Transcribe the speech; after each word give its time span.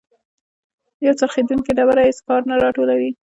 یو 1.05 1.13
څرخیدونکی 1.21 1.71
ډبره 1.77 2.01
هیڅ 2.07 2.19
کای 2.27 2.41
نه 2.49 2.55
راټولوي. 2.65 3.11